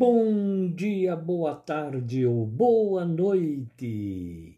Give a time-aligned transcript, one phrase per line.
[0.00, 4.56] Bom dia, boa tarde ou boa noite.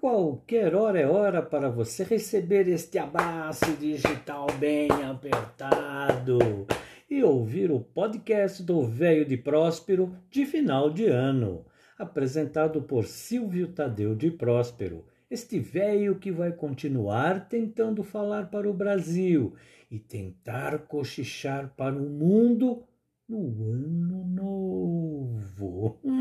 [0.00, 6.66] Qualquer hora é hora para você receber este abraço digital bem apertado
[7.08, 11.64] e ouvir o podcast do Velho de Próspero de final de ano,
[11.96, 15.04] apresentado por Silvio Tadeu de Próspero.
[15.30, 19.54] Este velho que vai continuar tentando falar para o Brasil
[19.88, 22.82] e tentar cochichar para o mundo
[23.28, 26.00] no ano novo.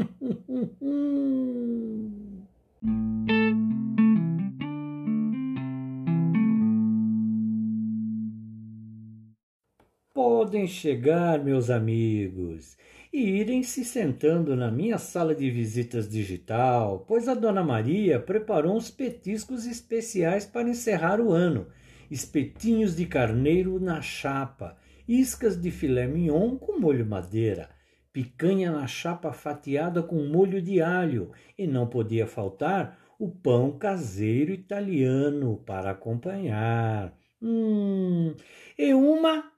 [10.13, 12.77] Podem chegar, meus amigos,
[13.13, 18.75] e irem se sentando na minha sala de visitas digital, pois a Dona Maria preparou
[18.75, 21.67] uns petiscos especiais para encerrar o ano.
[22.09, 24.77] Espetinhos de carneiro na chapa,
[25.07, 27.69] iscas de filé mignon com molho madeira,
[28.13, 34.51] picanha na chapa fatiada com molho de alho e não podia faltar o pão caseiro
[34.51, 37.13] italiano para acompanhar.
[37.41, 38.35] Hum,
[38.77, 39.51] e uma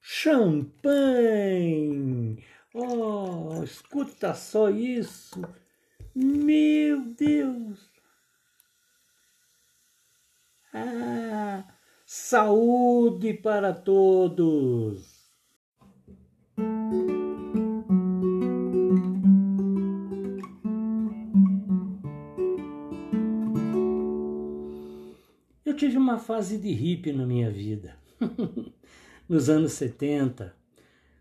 [0.00, 0.84] champanhe.
[2.74, 5.40] Oh, escuta só isso.
[6.14, 7.90] Meu Deus.
[10.72, 11.64] Ah,
[12.12, 15.30] Saúde para todos!
[25.64, 27.94] Eu tive uma fase de hippie na minha vida.
[29.28, 30.52] Nos anos 70,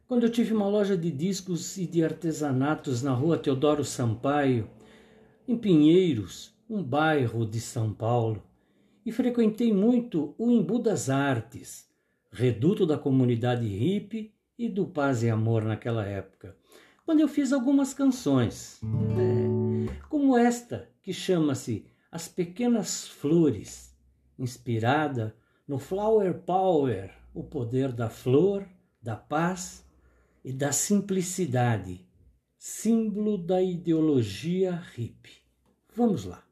[0.08, 4.68] quando eu tive uma loja de discos e de artesanatos na rua Teodoro Sampaio,
[5.48, 8.49] em Pinheiros, um bairro de São Paulo
[9.10, 11.90] e frequentei muito o Embu das Artes,
[12.32, 16.56] reduto da comunidade hippie e do paz e amor naquela época,
[17.04, 23.98] quando eu fiz algumas canções, é, como esta que chama-se As Pequenas Flores,
[24.38, 25.36] inspirada
[25.68, 28.64] no Flower Power, o poder da flor,
[29.02, 29.84] da paz
[30.46, 32.08] e da simplicidade,
[32.60, 35.42] símbolo da ideologia hippie.
[35.96, 36.49] Vamos lá.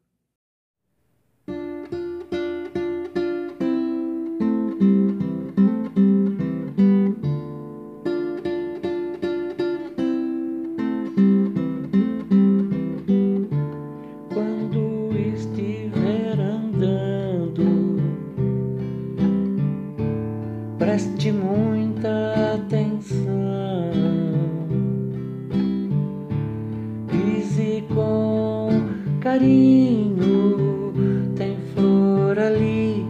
[31.35, 33.05] Tem flor ali,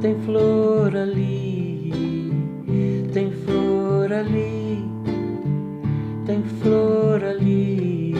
[0.00, 1.92] tem flor ali,
[3.12, 4.84] tem flor ali,
[6.26, 8.14] tem flor ali.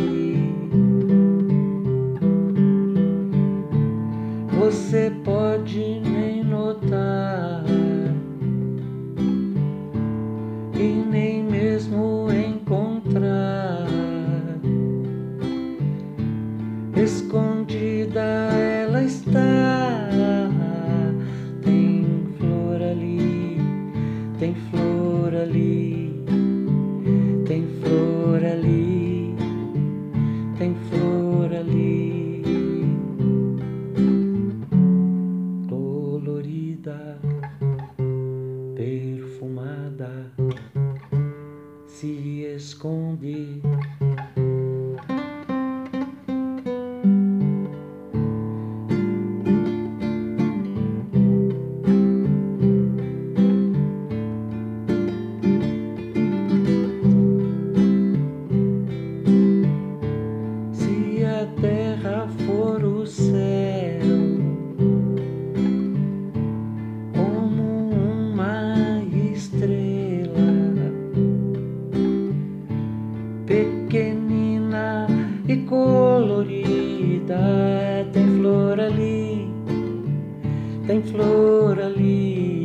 [4.60, 5.41] Você pode
[17.02, 20.08] escondida ela está.
[21.62, 23.58] Tem flor ali,
[24.38, 26.24] tem flor ali,
[27.46, 29.34] tem flor ali,
[30.58, 32.42] tem flor ali.
[35.68, 37.18] Colorida,
[38.76, 40.32] perfumada,
[41.86, 43.60] se esconde.
[73.46, 75.06] Pequenina
[75.48, 77.38] e colorida.
[78.12, 79.48] Tem flor ali,
[80.86, 82.61] tem flor ali,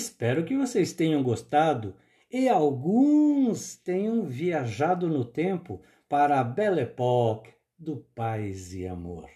[0.00, 1.94] espero que vocês tenham gostado
[2.32, 9.28] e alguns tenham viajado no tempo para a Belle Époque do Paz e Amor.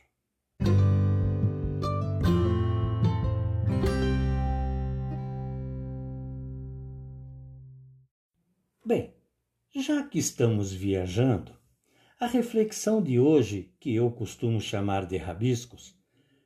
[8.86, 9.14] Bem,
[9.74, 11.52] já que estamos viajando,
[12.18, 15.94] a reflexão de hoje, que eu costumo chamar de rabiscos,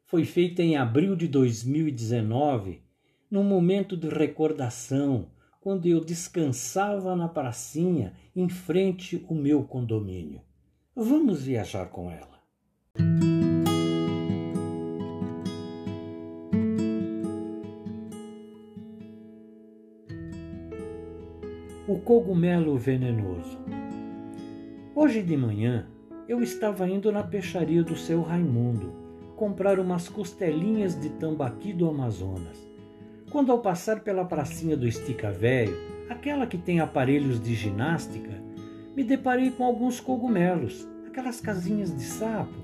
[0.05, 2.88] foi feita em abril de 2019,
[3.31, 5.27] num momento de recordação,
[5.61, 10.41] quando eu descansava na pracinha em frente ao meu condomínio.
[10.95, 12.39] Vamos viajar com ela.
[21.87, 23.59] O cogumelo venenoso.
[24.95, 25.89] Hoje de manhã
[26.29, 28.93] eu estava indo na peixaria do seu Raimundo
[29.37, 32.69] comprar umas costelinhas de tambaqui do Amazonas.
[33.31, 35.77] Quando ao passar pela pracinha do Estica Velho,
[36.09, 38.31] aquela que tem aparelhos de ginástica,
[38.97, 42.55] me deparei com alguns cogumelos, aquelas casinhas de sapo,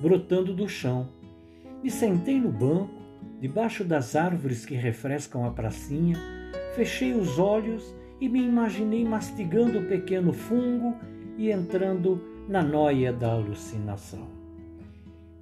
[0.00, 1.08] brotando do chão.
[1.82, 3.00] Me sentei no banco,
[3.40, 6.18] debaixo das árvores que refrescam a pracinha,
[6.74, 10.96] fechei os olhos e me imaginei mastigando o pequeno fungo
[11.38, 14.28] e entrando na noia da alucinação.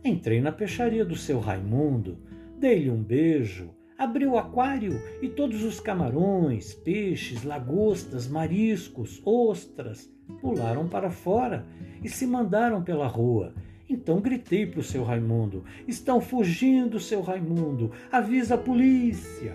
[0.05, 2.17] Entrei na peixaria do seu Raimundo,
[2.57, 10.09] dei-lhe um beijo, abri o aquário e todos os camarões, peixes, lagostas, mariscos, ostras
[10.41, 11.67] pularam para fora
[12.03, 13.55] e se mandaram pela rua.
[13.89, 17.91] Então gritei para o seu Raimundo: Estão fugindo, seu Raimundo!
[18.13, 19.55] Avisa a polícia!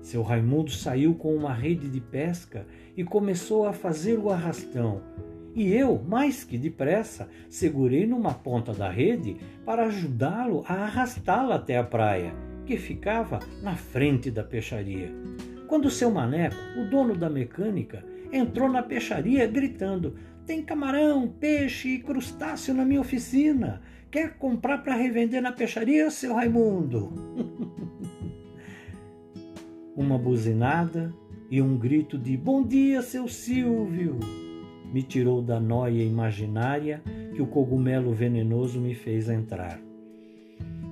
[0.00, 2.66] Seu Raimundo saiu com uma rede de pesca
[2.96, 5.02] e começou a fazer o arrastão.
[5.54, 9.36] E eu, mais que depressa, segurei numa ponta da rede
[9.66, 12.32] para ajudá-lo a arrastá-la até a praia,
[12.70, 15.12] que ficava na frente da peixaria.
[15.66, 20.14] Quando seu maneco, o dono da mecânica, entrou na peixaria gritando:
[20.46, 23.82] Tem camarão, peixe e crustáceo na minha oficina.
[24.08, 27.12] Quer comprar para revender na peixaria, seu Raimundo?
[29.96, 31.12] Uma buzinada
[31.50, 34.20] e um grito de Bom dia, seu Silvio!
[34.92, 37.02] me tirou da noia imaginária
[37.34, 39.89] que o cogumelo venenoso me fez entrar.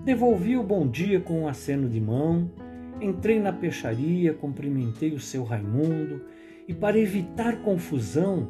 [0.08, 2.50] Devolvi o bom dia com um aceno de mão,
[2.98, 6.22] entrei na peixaria, cumprimentei o seu Raimundo
[6.66, 8.48] e, para evitar confusão,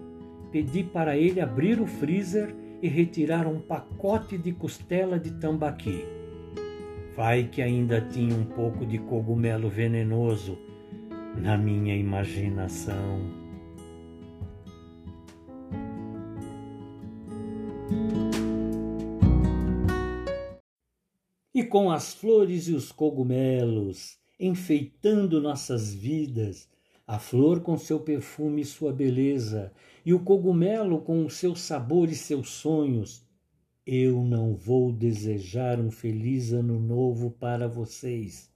[0.53, 6.05] pedi para ele abrir o freezer e retirar um pacote de costela de tambaqui.
[7.17, 10.57] Vai que ainda tinha um pouco de cogumelo venenoso
[11.43, 13.48] na minha imaginação.
[21.59, 26.69] E com as flores e os cogumelos enfeitando nossas vidas,
[27.05, 29.73] a flor com seu perfume e sua beleza,
[30.07, 33.27] e o cogumelo com o seu sabor e seus sonhos,
[33.85, 38.49] eu não vou desejar um feliz ano novo para vocês.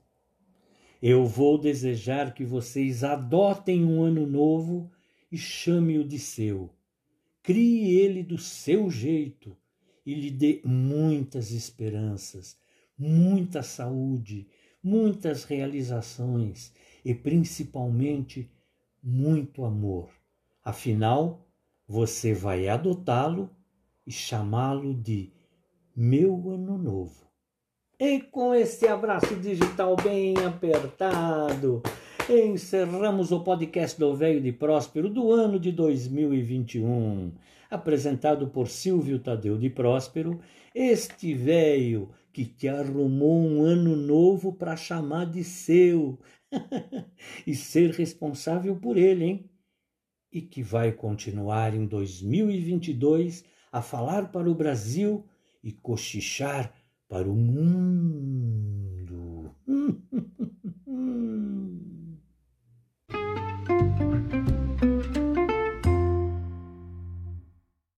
[1.03, 4.89] Eu vou desejar que vocês adotem um ano novo
[5.29, 6.71] e chame-o de seu.
[7.43, 9.57] Crie ele do seu jeito
[10.07, 12.62] e lhe dê muitas esperanças,
[12.99, 14.49] muita saúde,
[14.83, 16.73] muitas realizações
[17.05, 18.51] e principalmente
[19.03, 20.11] muito amor.
[20.65, 21.47] Afinal,
[21.87, 23.51] você vai adotá-lo
[24.07, 25.33] e chamá-lo de
[25.95, 27.23] meu ano novo.
[27.99, 31.83] E com esse abraço digital bem apertado,
[32.29, 37.33] encerramos o podcast do Velho de Próspero do ano de 2021,
[37.71, 40.41] apresentado por Silvio Tadeu de Próspero,
[40.75, 46.19] este velho que te arrumou um ano novo para chamar de seu
[47.47, 49.51] e ser responsável por ele, hein?
[50.33, 55.27] E que vai continuar em 2022 a falar para o Brasil
[55.63, 56.75] e cochichar
[57.09, 58.42] para o mundo.